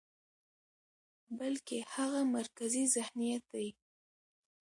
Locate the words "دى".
3.53-3.67